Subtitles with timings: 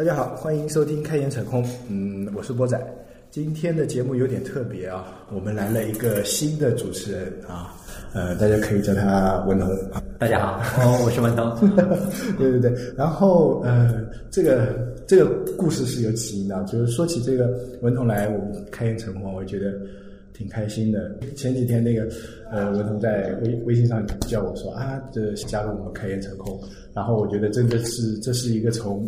[0.00, 1.62] 大家好，欢迎收听开眼扯空。
[1.90, 2.82] 嗯，我是波仔。
[3.30, 7.76] 今天的节目有点特别啊，我们来了一个新的主持人啊，
[8.14, 9.68] 呃，大家可以叫他文彤。
[10.18, 11.54] 大家好，哦，我是文彤。
[12.38, 13.94] 对对对，然后呃，
[14.30, 19.74] 这个这个故事是有起因的，就是说起这个文彤来我们开眼扯空，我觉得
[20.32, 21.14] 挺开心的。
[21.36, 22.08] 前几天那个
[22.50, 26.58] 呃，文彤在微微信上叫我说啊，这加入我们开眼扯空，
[26.94, 29.06] 然后我觉得真的是这是一个从。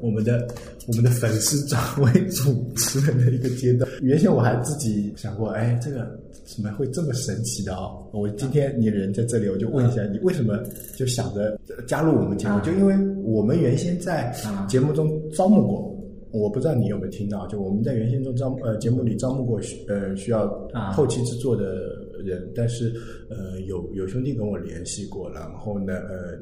[0.00, 0.46] 我们的
[0.86, 3.90] 我们的粉丝转为主持人的一个阶段。
[4.02, 7.88] 原先我还自己想过，哎，这个怎么会这么神奇的啊？
[8.12, 10.58] 我今天你人在这里，我就问一下你，为什么
[10.96, 12.58] 就想着加入我们节目？
[12.60, 14.34] 就因为我们原先在
[14.68, 15.96] 节目中招募过，
[16.32, 20.48] 我不知道你有没有听到，就我们在原先中招呃节目里招募过需呃需要
[20.92, 21.64] 后期制作的
[22.22, 22.92] 人，但是
[23.28, 26.38] 呃有有兄弟跟我联系过，然后呢呃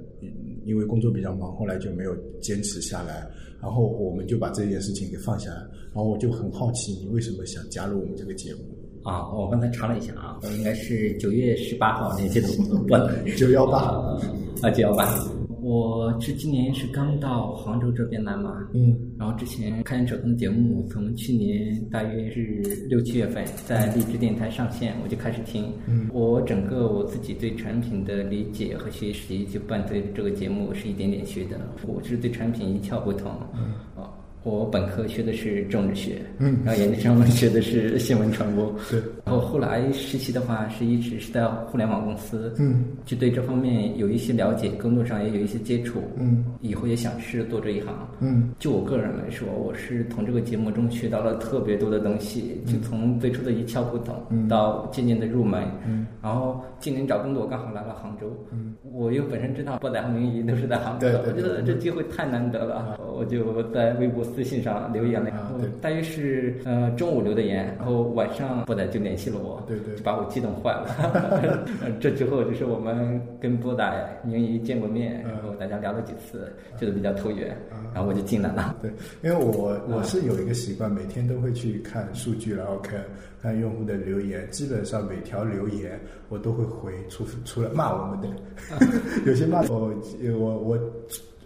[0.64, 3.28] 因为工作比较忙，后来就没有坚持下来。
[3.60, 5.56] 然后我们就把这件事情给放下来，
[5.92, 8.60] 然后我就很好奇，你为什么想加入我们这个节目？
[9.02, 12.48] 啊，我刚才查了一下啊，应该是九月十八号那天的
[12.86, 13.78] 不九幺八
[14.62, 15.37] 啊，九幺八。
[15.68, 34.08] 我是今年是刚到杭州这边来嘛，嗯，然后之前开言扯空的节目从去年大约是六七月份在荔枝电台上线，我就开始听，嗯，我整个我自己对产品的理解和学习就伴随这个节目是一点点学的，我是对产品一窍不通，嗯，啊。
[34.44, 39.00] 我本科学的是政治学，嗯，然后研究生学的是新闻传播， 对。
[39.26, 48.50] 然后后来实习的话，是一直是在互联网公司，嗯，就对这方面有一些了解，工作上也有一些接触，嗯，以后也想试做这一行，嗯。
[48.58, 54.14] 就我个人来说，我是从这个节目中学到了特别多的东西，就从最初的一窍不懂，
[54.48, 56.06] 到渐渐的入门，嗯。
[56.22, 64.27] 然后今年找工作刚好来了杭州，嗯，我又本身知道波仔和明仪都是在杭州，对我觉得这机会太难得了，我就在微博。
[64.34, 71.66] 私信上留言了，然后大约是呃中午留的言，然后晚上波仔就联系了我，对对，就把我激动坏了。
[72.00, 77.56] 这之后就是我们跟波仔、宁怡见过面，然后大家聊了几次，觉得比较投缘，
[77.94, 78.76] 然后我就进来了。
[78.80, 78.90] 对，
[79.22, 83.00] 因为我我是有一个习惯，每天都会去看数据，然后看
[83.42, 88.28] 看用户的留言，基本上每条留言我都会回，除除了骂我们的，
[89.26, 89.92] 有些骂我
[90.38, 90.58] 我我。
[90.58, 90.78] 我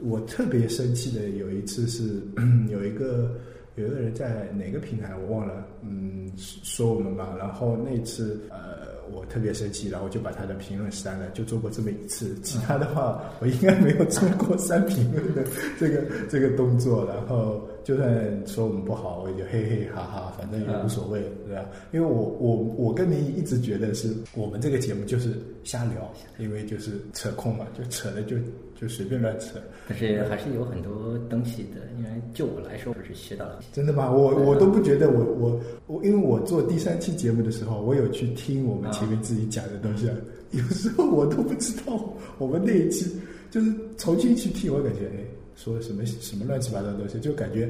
[0.03, 2.21] 我特别生气的有一次是
[2.69, 3.37] 有一个
[3.77, 15.45] 有一个人在哪个平台我忘了，嗯，说我们吧，然后那次呃我特别生气，然后就把他的评论删了，就做过这么一次，其他的话我应该没有做过删评论的
[15.79, 17.67] 这个这个动作，然后。
[17.85, 21.65] 就算说我们不好，我也就嘿嘿哈哈，反正也无所谓，对吧？
[21.93, 25.35] 因为我我我跟您一直觉得是我们这个节目就是
[25.65, 28.37] 瞎聊，因为就是扯空嘛，就扯的就
[28.81, 29.59] 就随便乱扯。
[29.89, 33.59] 但是还是有很多东西的，因为就我来说，我是学到了。
[33.73, 34.11] 真的吗？
[34.13, 40.09] 我我都不觉得，我我我，因为我做第三期节目的时候，我有去听我们前面自己讲的东西，
[40.53, 41.99] 有时候我都不知道
[42.39, 43.11] 我们那一期
[43.51, 45.25] 就是重新去听，我感觉哎。
[45.57, 47.69] 说什么什么乱七八糟的东西，就感觉，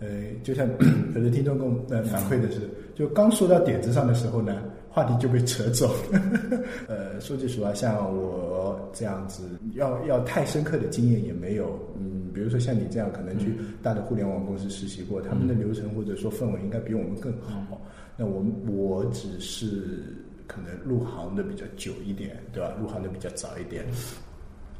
[0.00, 0.08] 呃，
[0.42, 0.68] 就像
[1.14, 2.60] 有的听众跟我呃反馈的是，
[2.94, 5.94] 就刚说到点子上的时候呢，话题就被扯走。
[6.88, 9.42] 呃，说句实话，像我这样子，
[9.74, 11.78] 要要太深刻的经验也没有。
[11.98, 17.80] 嗯，比如说像你这样，可能去大的互联网公司实习过，他们的流程或者说氛围应该比我们更好。
[18.16, 20.02] 那我我只是
[20.46, 22.74] 可能入行的比较久一点，对吧？
[22.78, 23.86] 入行的比较早一点。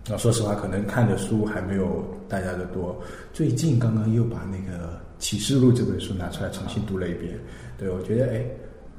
[0.08, 3.00] 那说实话，可能看的书还没有大家的多。
[3.32, 4.88] 最近刚刚又把那个
[5.20, 7.38] 《启示录》这本书拿出来重新读了一遍。
[7.78, 8.44] 对我觉得，哎，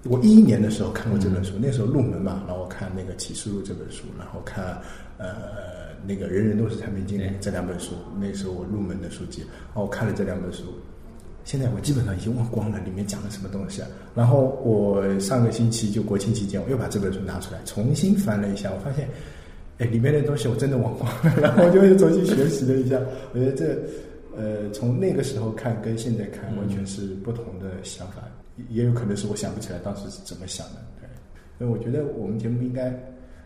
[0.05, 4.81] 我一一年的时候看过这本书，那时候入门嘛，然后看那个《启示录》这本书，然后看
[5.17, 5.27] 呃
[6.07, 9.41] 那个人人都是产品经理这两本书，那时候我入门的书籍。
[9.41, 10.63] 然后我看了这两本书，
[11.43, 13.81] 现在我基本上已经忘光了里面讲了什么东西。
[14.15, 19.09] 然后我上个星期就国庆期间，我又把这本书拿出来重新翻了一下，我发现。
[19.83, 22.97] 哎，里面的东西我真的忘光了， 然后我就又重新学习了一下。
[23.33, 23.77] 我觉得这，
[24.37, 28.21] 呃，从那个时候看跟现在看完全是不同的想法，
[28.69, 30.75] 也有可能是我想不起来当时是怎么想的。
[31.01, 31.07] 对，
[31.57, 32.97] 所以我觉得我们节目应该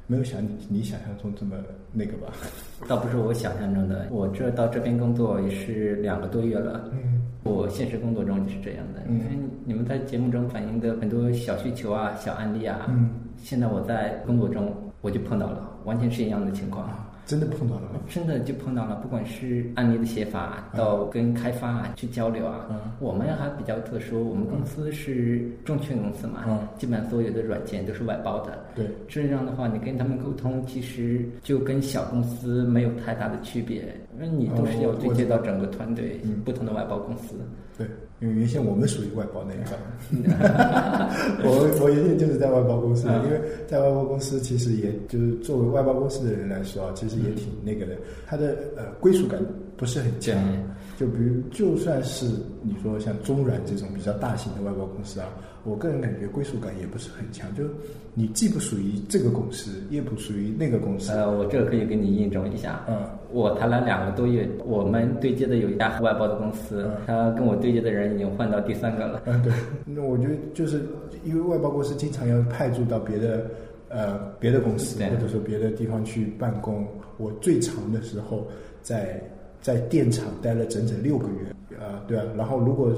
[0.05, 0.39] 没有想
[0.69, 1.55] 你想象中这么
[1.91, 2.31] 那个吧？
[2.87, 6.87] 倒不是我想象中的，我这到这边工作也是两个多月了。
[6.93, 9.01] 嗯，我现实工作中就是这样的。
[9.09, 9.25] 因为
[9.65, 14.71] 你们在节目中反映的很多小需求啊、小案例啊，嗯，现在我在工作中。
[15.01, 16.87] 我就碰到了，完全是一样的情况。
[17.25, 17.99] 真的碰到了吗？
[18.07, 22.65] 真的就碰到了，不管是案例的写法到跟开发啊去交流啊，
[22.99, 26.45] 我们还比较特殊，我们公司是证券公司嘛，
[26.77, 28.57] 基本上所有的软件都是外包的。
[28.73, 37.35] 对，这样的话，你跟他们沟通，其实就跟小公司没有太大的区别，因为你都是要对接到整个团队，不同的外包公司。
[37.77, 37.85] 对，
[38.19, 39.77] 因为原先我们属于外包那一块，
[41.43, 49.39] 我我原先就是在外包公司，因为在外包公司，其实也就是作为外包公司的人来说啊，其实也挺那个的，他的呃归属感
[49.75, 50.35] 不是很强。
[50.97, 52.25] 就比如，就算是
[52.63, 55.27] 你说像中软这种比较大型的外包公司啊，
[55.67, 57.53] 我个人感觉归属感也不是很强。
[57.55, 57.63] 就
[58.13, 61.11] 你既不属于这个公司，也不属于那个公司。
[61.11, 62.83] 呃，我这个可以给你印证一下。
[62.87, 62.97] 嗯，
[63.31, 69.21] 我谈了两个多月，我们对接的有一家外包的公司，他跟我对接的人已经换到第三个了。
[69.25, 69.51] 嗯，对。
[69.85, 70.81] 那我觉得就是
[71.25, 73.45] 因为外包公司经常要派驻到别的
[73.89, 76.87] 呃别的公司或者说别的地方去办公，
[77.17, 78.47] 我最长的时候
[78.81, 79.21] 在。
[79.59, 82.93] 在电厂待了整整六个月，啊，对啊，然后如果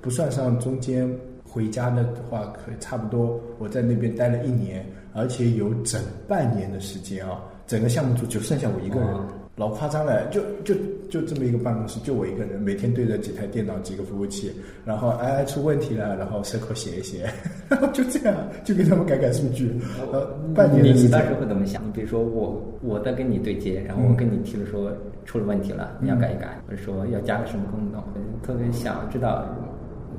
[0.00, 1.10] 不算上中间
[1.52, 9.08] 回家的话，可差不多我在那边待了一年，而且有整半年的时间啊，整个项目组就剩下我一个人。
[9.56, 10.74] 老夸张了，就就
[11.10, 14.50] 就这么一个办公室，就我一个人，每天对着几台电脑、几个服务器，
[14.82, 17.28] 然后哎出问题了，然后随口写一写，
[17.68, 18.34] 然 后就这样，
[18.64, 19.70] 就给他们改改数据。
[20.10, 21.08] 呃，半年的时间。
[21.08, 21.86] 你当时会怎么想？
[21.86, 24.90] 你比如说我我在跟你对接，然后我跟你提了说
[25.26, 28.02] 出了问题了，你要改一改，或者说要加个什么功能，
[28.42, 29.46] 特别想知道。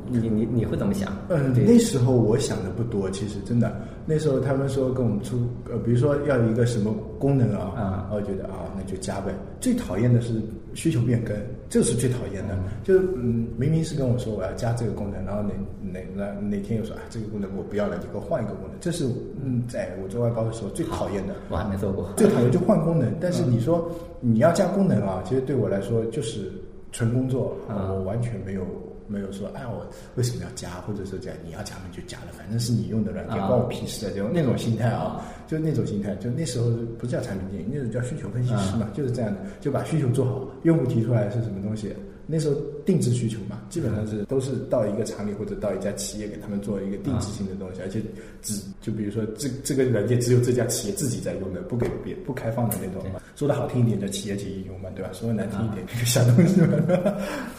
[0.09, 1.11] 你你你会怎么想？
[1.29, 3.75] 嗯，那时候我想的不多，其实真的。
[4.05, 5.38] 那时候他们说跟我们出，
[5.71, 9.33] 呃，比如说要一个什么功能啊，啊，我觉得啊，那就加呗。
[9.61, 10.41] 最讨厌的是
[10.73, 11.33] 需求变更，
[11.69, 12.57] 这是最讨厌的。
[12.83, 18.77] 就嗯，明明是跟我说我要加这个功能，然后哪哪哪哪天又说啊，这个功能我不要了，你给我换一个功能。
[18.81, 19.06] 这是
[19.41, 21.33] 嗯，在我做外包的时候最讨厌的。
[21.49, 22.11] 我还没做过。
[22.17, 23.89] 最讨厌就换功能，但是你说
[24.19, 26.51] 你要加功能啊，其实对我来说就是
[26.91, 28.63] 纯工作，我完全没有。
[29.07, 29.85] 没有说，哎，我
[30.15, 41.94] 为什么要加，或者说这样，你要加嘛就加了，反正是你用的软件，关我屁事的，就那种心态啊，就那种心态，就那时候不叫产品经理，那种叫需求分析师嘛，就是这样的，就把需求做好，用户提出来是什么东西。
[42.25, 42.55] 那时候
[42.85, 48.01] 定制需求嘛，基本上是都是到一个厂里或者到一家企业给他们做一个定制性的东西，而且
[48.41, 53.19] 只就比如说这这个软件只有这家企业自己在用的，不给别不开放的那种嘛。
[53.35, 55.09] 说的好听一点叫企业级应用嘛，对吧？
[55.11, 56.77] 说的难听一点一个小东西嘛。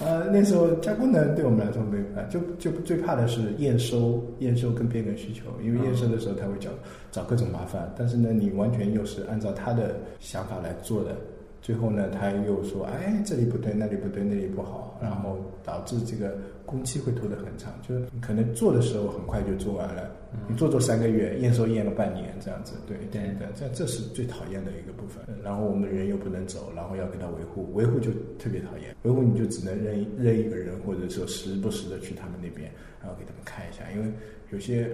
[0.00, 6.70] 啊， 那时候加功能对我们来说没有啊，就就最怕的是验收验收跟变更需求，因为验收的时候他会找
[7.10, 11.16] 找各种麻烦，但是呢，你完全又是按照他的想法来做的。
[11.64, 20.10] 最后呢，他又说：“哎，这里不对，那里不对，那里不好。”然后导致这个工期会拖得很长，就是可能做的时候很快就做完了，
[20.46, 22.74] 你做做三个月，验收验了半年这样子。
[22.86, 25.24] 对对对，这这是最讨厌的一个部分。
[25.42, 28.94] 然后我们人又不能走，然后要给他维护，维护就特别讨厌。
[29.04, 32.70] 维护你就只能认认一个人，或者说时不时的去他们那边，
[33.00, 34.12] 然后给他们看一下，因为
[34.50, 34.90] 有些。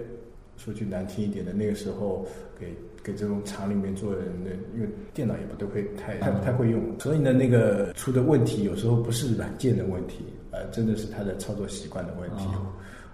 [0.57, 2.23] 说句难听一点的，那个时候
[2.59, 12.45] 给给这种厂里面做人的，因为电脑也不都会太太不太会用，所以呢，那个出的问题有时候不是软件的问题，呃，真的是他的操作习惯的问题。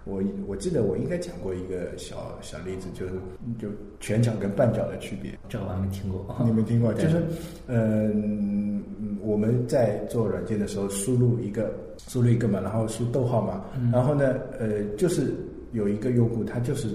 [0.06, 3.14] 我我记得我应该讲过一个小小例子，就是
[3.60, 3.68] 就
[4.00, 5.38] 全角跟半角的区别。
[5.50, 6.94] 这个我还没听过， 你没听过？
[6.94, 7.22] 就是，
[7.68, 8.82] 嗯，
[9.22, 15.34] 我们在做软件的时候，输入一个输入一个嘛，然后输逗号嘛，然后呢，呃，就是。
[15.74, 16.88] 有一个用户，他就是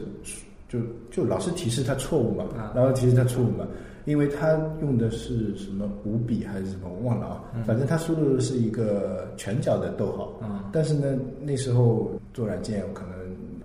[0.73, 0.79] 就
[1.11, 3.69] 就老是提示他错误嘛，然后提示他错误嘛，
[4.07, 10.41] 因为他用的是什么五笔还是什么，我忘了啊，反正他输入的是一个全角的逗号，
[10.73, 13.13] 但是呢，那时候做软件可能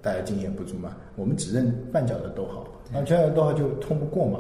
[0.02, 4.40] 大家经验不足嘛，我们只认半角的逗号，然后全角的逗号就通不过嘛。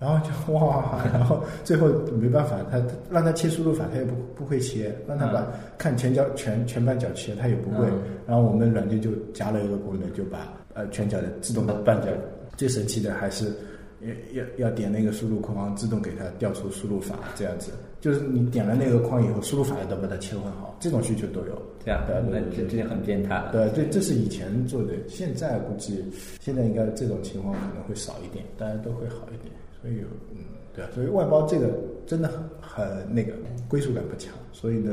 [0.00, 1.88] 然后就哇，然后最后
[2.20, 5.44] 没办法，他让他切输入法，他也不不会切；让他把
[5.76, 7.84] 看全角全全半角切，他也不会。
[8.24, 12.08] 然后我们软件就加了一个功能，就把呃全角的自动的半角。
[12.56, 13.52] 最神奇的还是
[14.00, 17.70] 要要要点那个输入框，自动给它调出输入法，这样子。
[18.00, 21.62] 就是你点了那个框以后，输入法也都把它切换好，这种需求都有。
[21.84, 23.48] 这样，那这这很变态。
[23.52, 26.04] 对对，这是以前做的，现在估计
[26.40, 29.54] 现在应该这种情况可能会少一点，大家都会好一点。
[29.80, 30.38] 所以，嗯，
[30.74, 31.70] 对啊，所以外包这个
[32.06, 32.28] 真的
[32.60, 33.32] 很那个
[33.68, 34.92] 归属感不强，所以呢，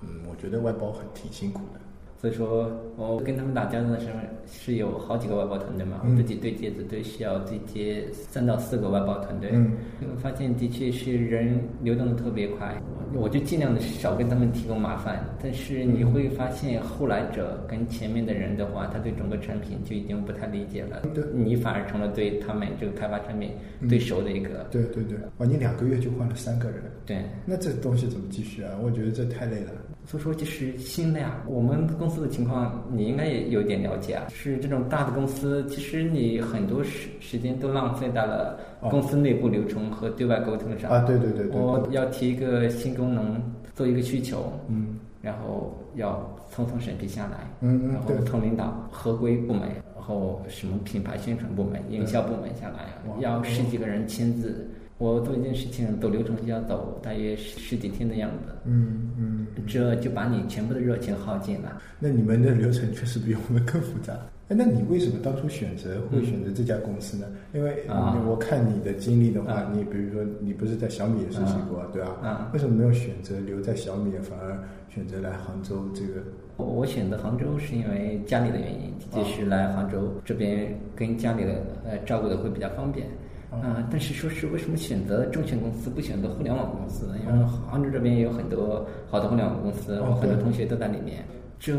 [0.00, 1.80] 嗯，我觉得外包很挺辛苦的。
[2.20, 9.48] 所以说，我跟他们打交道的时候是有好几个外包团队嘛，我自己对接的都需要对接三到四个外包团队。
[9.54, 9.72] 嗯，
[10.18, 12.76] 发现的确是人流动的特别快，
[13.14, 15.24] 我就尽量的少跟他们提供麻烦。
[15.42, 21.00] 但是你会发现，后来者跟前面的人的话，他对整个产品就已经不太理解了。
[21.14, 23.52] 对，你反而成了对他们这个开发产品
[23.88, 24.66] 最熟的一个。
[24.70, 26.82] 对对对，哇，你两个月就换了三个人。
[27.06, 28.72] 对，那这东西怎么继续啊？
[28.82, 29.72] 我觉得这太累了。
[30.10, 31.40] 所以说，就是新的呀。
[31.46, 34.26] 我们公司的情况，你应该也有点了解啊。
[34.30, 38.58] 是这种大的公司，其实你很多时时间都浪费在了
[38.90, 40.90] 公司内部流程和对外沟通上。
[40.90, 41.46] 啊，对对对。
[41.50, 43.40] 我要提一个新功能，
[43.72, 52.88] 做一个需求，嗯，然后要层层审批下来，嗯嗯，然后从领导合规部门，然后什么品牌宣传部门、营销部门下来，
[53.20, 54.68] 要十几个人签字。
[55.00, 61.80] 我做一件事情走流程就要走大约十几天的样子，嗯嗯，这就把你全部的热情耗尽了。
[61.98, 64.12] 那你们的流程确实比我们更复杂。
[64.48, 67.26] 哎，那你为什么当初选择会选择这家公司呢？
[67.54, 67.84] 因为
[68.28, 72.08] 我看你的经历的话，你比如说你不是在小米也实习过，对吧？
[72.22, 75.88] 啊，为什么没有选择留在小米，反而选择来杭州？
[75.94, 76.22] 这个
[76.58, 83.06] 我选择杭州是因为家里的原因，就是来杭州这边跟家里的呃照顾的会比较方便。
[83.50, 87.14] 啊，但是说是为什么选择证券公司不选择互联网公司呢？
[87.26, 91.24] 因为杭州这边也有很多好的互联网公司，我很多同学都在里面。
[91.58, 91.74] 这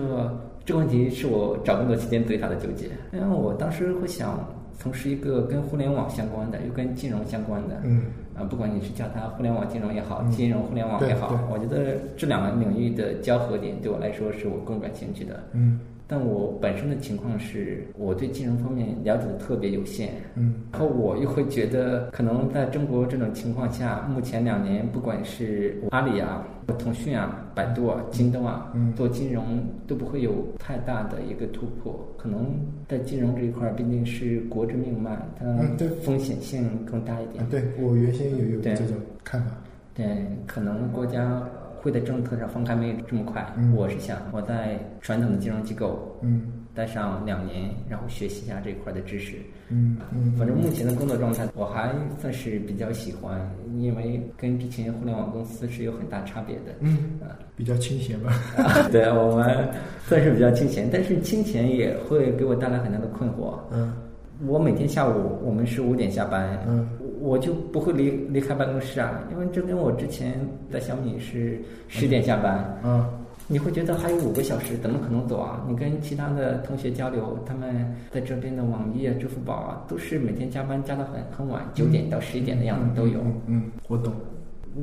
[0.64, 2.88] 这个问题是我找工作期间最大的纠结。
[3.14, 4.46] 因为我当时会想
[4.78, 7.80] 从事一个跟互联网相关的，又跟金融相关的。
[7.84, 8.04] 嗯。
[8.34, 15.40] 啊，不管你是叫它互联网金融也好，金融互联网也好，我觉得这两个领域的交合点对我来说是我更感兴趣的。
[15.54, 15.80] 嗯。
[16.12, 20.10] 但我本身的情况是，我对金融方面了解的特别有限。
[20.36, 26.46] 嗯，然后我又会觉得，可能在中国这种情况下，目前两年，不管是阿里啊、
[26.78, 31.98] 腾讯啊、百度啊、京东啊，嗯做金融都不会有太大的一个突破。
[32.18, 35.46] 可能在金融这一块，毕竟是国之命脉，它
[36.02, 37.42] 风险性更大一点。
[37.50, 39.52] 对我原先也有这种看法。
[39.94, 41.42] 对，可能国家。
[41.82, 43.44] 会在政策上放开没有这么快，
[43.76, 46.16] 我是想我在传统的金融机构
[46.76, 49.38] 待上两年，然后学习一下这块的知识。
[49.70, 53.42] 嗯嗯，反正目前的工作状态我还算是比较喜欢，
[53.80, 56.72] 因为跟之前互联网公司是有很大差别的。
[56.82, 58.32] 嗯啊，比较清闲吧。
[58.92, 59.68] 对我们
[60.06, 63.58] 算是比较清闲，但是清闲也会给我带来很大的困惑。
[63.72, 63.92] 嗯，
[64.46, 66.58] 我每天下午我们是五点下班。
[66.68, 66.88] 嗯。
[67.22, 70.34] 我就不会离离开办公室啊，因为这跟我之前
[70.72, 72.80] 在小米是十点下班。
[72.84, 73.06] 嗯，
[73.48, 75.64] 你会觉得还有五个小时，怎么可能走啊？
[75.70, 83.20] 你跟其他的同学交流，他们在这边的网易啊、支付宝啊，都是每天加班加到很很晚，九点到十一点的样子都有。
[83.22, 84.12] 嗯嗯，我懂。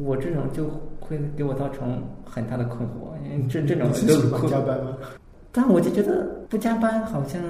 [0.04, 0.68] 我这种就
[1.00, 3.88] 会给我造成很大的困惑，因为这这种
[4.30, 4.96] 都加班吗？
[5.50, 7.42] 但我就觉得不加班好像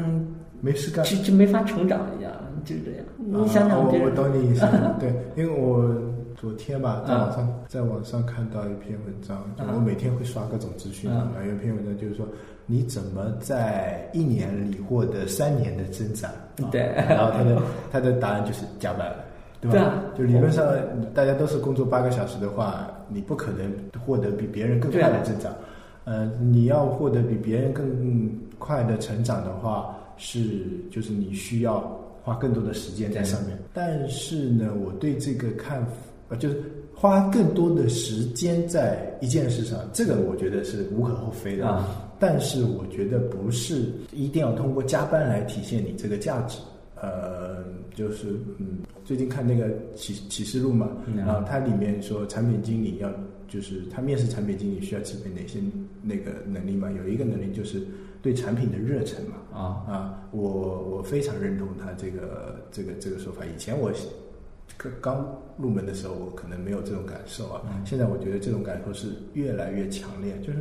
[0.61, 2.33] 没事干，就就没法成长一样。
[2.65, 4.67] 就是这样，你想想，我我懂你意思。
[5.01, 5.93] 对，因为我
[6.37, 11.31] 昨天吧，在网上在网上看到一篇文章，就我每天会刷各种资讯嘛。
[11.45, 12.27] 有一篇文章就是说，
[12.67, 16.31] 你怎么在一年里获得三年的增长？
[16.71, 16.83] 对。
[17.09, 19.13] 然后他的 他的答案就是加班，
[19.61, 19.95] 对吧？
[20.17, 20.65] 就理论上，
[21.13, 23.73] 大家都是工作八个小时的话，你不可能
[24.07, 25.53] 获得比别人更快的增长。
[26.05, 30.41] 呃，你要获得比别人更快的成长的话，是
[30.91, 31.98] 就是你需要。
[32.29, 35.83] 花更多的时间在上面，但是呢，我对这个看，
[36.29, 36.63] 呃，就是
[36.95, 41.67] 花更多的时间在一件事上，这个我觉得是无可厚非的。
[41.67, 46.59] 啊，但是我觉得不是一定要通过加班来体现你这个价值。
[47.01, 53.11] 呃，就是嗯，最近看那个启启示录嘛，然后它里面说产品经理要，
[53.49, 55.61] 就是他面试产品经理需要具备哪些
[56.03, 56.91] 那个能力嘛？
[56.91, 57.81] 有一个能力就是。
[58.21, 63.45] 对产品的热忱嘛，啊啊，我我非常认同他这个这个这个说法。
[63.45, 63.93] 以前我
[64.77, 67.63] 刚刚入门的时候，我可能没有这种感受啊。
[67.85, 70.37] 现在我觉得这种感受是越来越强烈。
[70.41, 70.59] 就是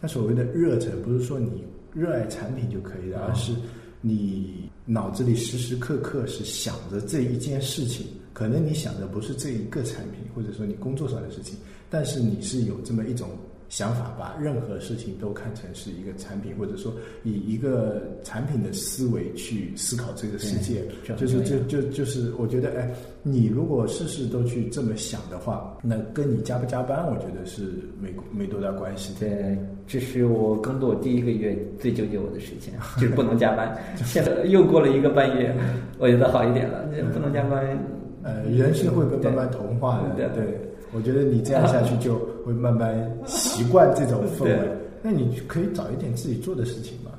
[0.00, 3.52] 他所谓的热忱，不是说你热爱产品就可以了，而是
[4.00, 8.06] 你脑子里时时刻刻是想着这一件事情。
[8.32, 11.58] 可能你想的不是这一个产品，或者说你工作上的事情，
[11.90, 13.28] 但是你是有这么一种。
[13.70, 20.82] 想法把任何事情都看成是一个产品，或者说以一个产品的思维去思考这个世界，
[21.16, 22.90] 就是就就就是我觉得，哎，
[23.22, 27.62] 你如果事事都去这么想的话，那跟你加不加班，我觉得是
[28.00, 29.14] 没没多大关系。
[29.20, 33.72] 对，这是我工作第一个月最纠结我的事情， 就是不能加班。
[34.04, 35.54] 现在 又过了一个半月，
[35.96, 37.78] 我觉得好一点了，不能加班。
[38.24, 40.44] 呃，人是会被慢慢同化的，对。
[40.92, 44.70] 我觉得你这样下去就会慢慢习惯这种氛围，
[45.02, 47.10] 那你可以找一点自己做的事情嘛。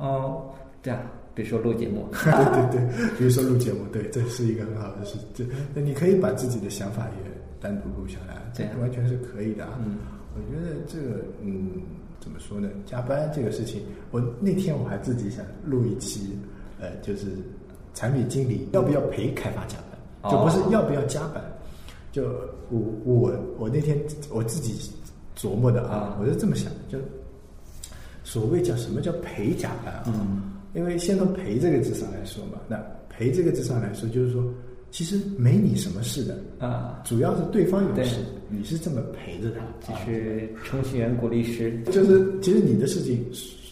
[0.00, 0.50] 哦，
[0.82, 1.00] 对啊，
[1.34, 5.16] 比如说录节目， 对对对，比如说录节目，对，这是一个很好的事。
[5.34, 9.78] 这那你可以把自己的想法也单独录下来，这完全是可以的啊。
[9.84, 9.98] 嗯，
[10.34, 11.70] 我觉得这个，嗯，
[12.18, 12.68] 怎么说呢？
[12.84, 16.36] 加班这个事情，我那天我还自己想录一期，
[16.80, 17.28] 呃，就是
[17.94, 19.76] 产品经理要不要陪开发加
[20.22, 21.42] 班，就不是要不要加班。
[22.12, 22.22] 就
[22.70, 23.98] 我我我那天
[24.30, 24.74] 我自己
[25.36, 26.98] 琢磨的啊，我是这么想的，就
[28.22, 30.26] 所谓叫什么叫陪加班啊？
[30.74, 34.44] 因为先从陪这个字上来说嘛，那陪这个字上来说，就是说
[34.90, 43.24] 其实没你什么事的啊，主要是对方有事，你是这么陪着他，就是程序员鼓励师，就是其实你的事情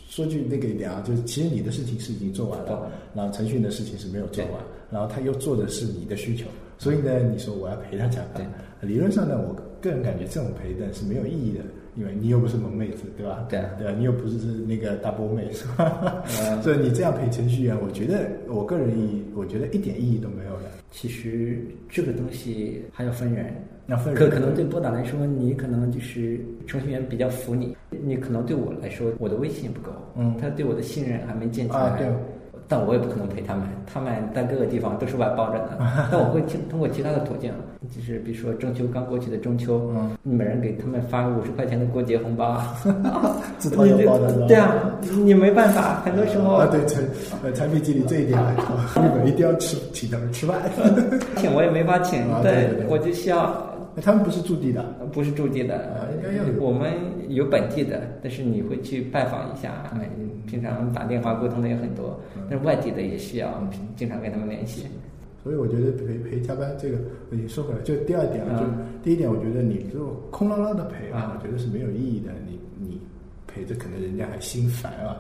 [0.09, 4.55] 说句那个一点啊，就是其实你的事情是已经做完了，然后程序员的事情是没有做完，
[4.91, 6.47] 然后他又做的是你的需求，
[6.81, 8.43] 所以呢，你说我要陪他加班，
[8.81, 11.61] 理论上呢，我个人感觉这种陪的是没有意义的。
[11.97, 13.45] 因为你又不是萌妹子，对吧？
[13.51, 16.23] 对啊对啊，你又不是那个大波妹，是吧？
[16.63, 20.71] 所以你这样陪程序员，我觉得我个人意义，我觉得一点意义都没有的。
[20.93, 21.59] 其实
[21.91, 23.53] 这个东西还要分人，
[23.89, 24.23] 要分人。
[24.23, 31.81] 可可能对波导来说，你可能就是程序员比较服你，你可能对我来说，我的威信不够，嗯，他对我的信任还没建起来。
[31.81, 32.07] 啊，对。
[32.71, 35.79] 但我也不可能陪他们，他们在各个地方都是外包着的。
[36.09, 37.53] 但我会通通过其他的途径，
[37.93, 42.77] 就是比如说中秋刚过去的中秋，嗯，每人给他们发五十块钱的过节红包啊，
[43.59, 44.73] 自掏腰包的，对啊，
[45.25, 47.03] 你没办法，很多时候啊，对产
[47.43, 48.67] 呃产品经理这一点来说，
[49.03, 50.57] 日本一定要吃请他们吃饭，
[51.37, 53.70] 请我也没法请，对，我就需要。
[54.03, 54.83] 他们不是驻地的，
[55.13, 56.63] 不是驻地的，啊应该有。
[56.63, 56.93] 我们
[57.29, 59.91] 有本地的，但是你会去拜访一下。
[60.47, 62.19] 平常打电话沟通的也很多，
[62.49, 63.63] 但是外地的也需要
[63.97, 64.85] 经常跟他们联系。
[65.43, 66.99] 所以我觉得陪陪加班这个，
[67.31, 68.67] 你说回来，就第二点啊，就
[69.03, 72.33] 第一点，我觉得你就空落落的陪啊，我觉得是没有意义的。
[72.47, 73.01] 你你
[73.47, 75.17] 陪着，可能人家还心烦啊。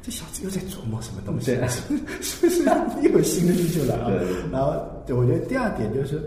[0.00, 1.56] 这小子又在琢磨什么东西？
[2.22, 2.64] 是不是
[3.02, 4.12] 又有新的需求了啊？
[4.52, 4.72] 然后
[5.08, 6.22] 我觉得第二点就是。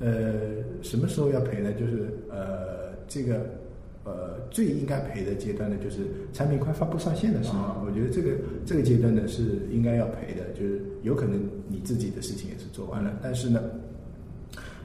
[0.00, 0.32] 呃，
[0.84, 1.72] 什么时候要赔呢？
[1.72, 3.46] 就是呃，这个
[4.04, 7.82] 呃，最应该赔的阶段呢，就是产品快发布上线的时候。
[7.86, 8.36] 我觉得这个
[8.66, 13.62] 这个阶段呢是应该要赔的，就是有可能你自己的事情也是做完了，但是呢，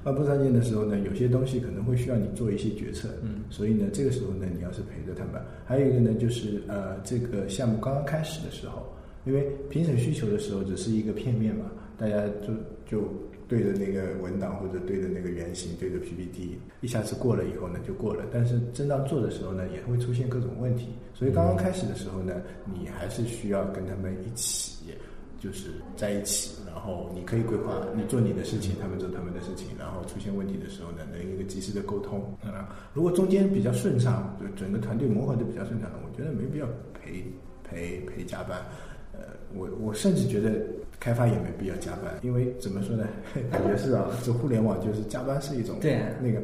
[0.04, 3.10] 发布上线的时候呢，有些东西可能会需要你做一些决策。
[3.22, 5.42] 嗯，所以呢，这个时候呢，你要是陪着他们。
[5.66, 8.88] 还有一个呢，就是呃，这个项目刚刚开始的时候，
[9.30, 12.54] 因为评审需求的时候只是一个片面嘛，大家就
[12.86, 13.08] 就。
[13.50, 18.24] 对着那个文档或者对着那个原型，对着 PPT，一下子过了以后呢，就过了。
[18.32, 20.90] 但是真到做的时候呢，也会出现各种问题。
[21.16, 22.32] 所以刚刚开始的时候呢，
[22.64, 24.94] 你还是需要跟他们一起，
[25.40, 26.62] 就是在一起。
[26.68, 29.70] 然后你可以规划，你做你的事情，他们做他们的事情。
[29.80, 32.22] 然后出现问题的时候呢，能一个及时的沟通。
[32.44, 37.26] 啊，如果中间比较顺畅，就整个团队磨合的比较顺畅，我觉得没必要陪
[37.64, 38.62] 陪陪加班。
[39.54, 40.52] 呃，我我甚至觉得。
[41.02, 43.08] 开发也没必要加班，因为怎么说呢？
[43.50, 46.42] 感觉是啊，这互联网就是加班是一种对那个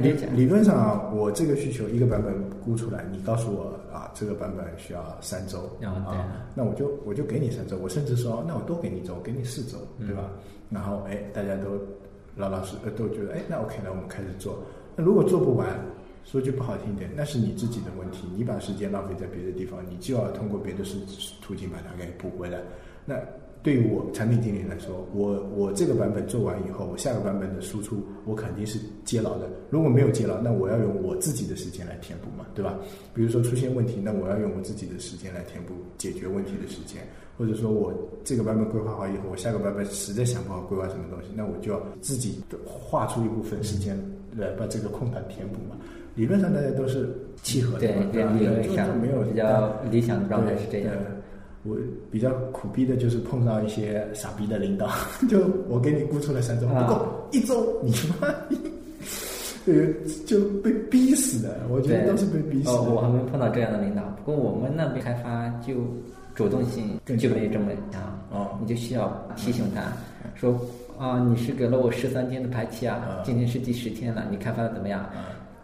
[0.00, 10.30] 理理论上啊，我这个需求一个版本估出来，你告诉我啊，这个版本需要三周啊，那我就我就给你三周，我甚至说那我多给你一周，给你四周，对吧？
[10.68, 11.80] 然后哎，大家都
[12.36, 14.62] 老老实呃都觉得哎，那 OK，那我们开始做。
[14.94, 15.66] 那如果做不完，
[16.26, 20.98] 说句不好听点，那是你自己的问题，你把时间浪费在别的地方，你就要通过别的是
[21.40, 22.60] 途径把它给补回来。
[23.04, 23.16] 那。
[23.62, 29.50] 对于我产品经理来说，我我这个版本做完以后，我下个版本的输出，我肯定是接牢的。
[29.70, 32.78] 如果没有接牢，那我要用我自己的时间来填补嘛，对吧？
[33.12, 37.02] 比如说出现问题，那我要用我自己的时间来填补解决问题的时间，
[37.36, 43.98] 或者说我这个版本规划好以后，我下个版本实在想不好规划什么东西，那我就要自己画出一部分时间
[44.36, 45.76] 来把这个空档填补嘛。
[46.14, 47.08] 理论上大家都是
[47.42, 50.92] 契合的，对对理论上没有比较理想的状态是这样。
[51.64, 51.76] 我
[52.12, 54.88] 比较苦逼的就是碰到一些傻逼的领导，
[55.28, 58.28] 就我给你估出来三周不够，一周你妈，
[59.66, 59.74] 呃
[60.24, 62.82] 就被逼死的，我觉得都是被逼死的。
[62.82, 65.74] 我还没碰到这样的领导，不过我们那边开发就
[66.36, 69.82] 主动性就没这么强，哦，你就需要提醒他
[70.36, 70.56] 说
[70.98, 75.04] 啊，你是给了我十三天的排期啊，今天是第十天了，你开发的怎么样？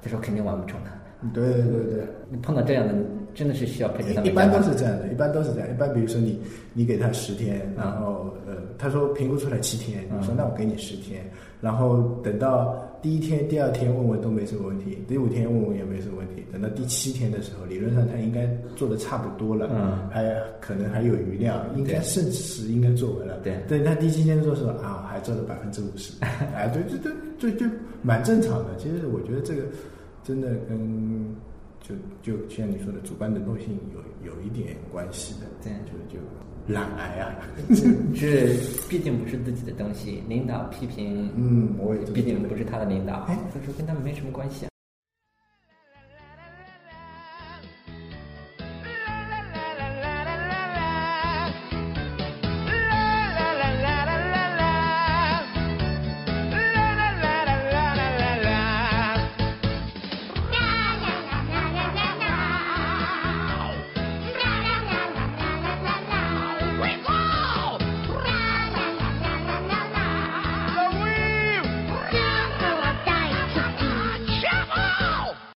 [0.02, 0.90] 他说肯定完不成的。
[1.32, 2.94] 对对对对，你碰到这样的。
[3.34, 4.30] 真的是需要陪着他们。
[4.30, 5.68] 一般都是这样的，一般都是这样。
[5.70, 6.38] 一般比如说你，
[6.72, 11.22] 你给他十天，然后呃，他说评估出来七天，你说那我给你十天，
[11.60, 23.38] 然后等到第一天、第二天问问都没什么问题，第五天问问也没什么问题，等到第七天的时候，理论上他应该做的差不多了，嗯，还可能还有余量，应该甚至是应该做完了。
[23.42, 27.66] 对，对，他第七天做时候啊，还做了百分之五十， 哎，对对对对，就
[28.02, 28.76] 蛮正常的。
[28.78, 29.62] 其实我觉得这个
[30.22, 31.34] 真的跟。
[31.82, 36.20] 就就像你说的，主观能动性有有一点关系的，对就就
[36.72, 37.34] 懒癌啊，
[38.14, 38.56] 这
[38.88, 44.71] 毕竟不是自己的东西，领导批评，嗯，我也毕竟不是他的领导哎，所以说跟他们没什么关系啊。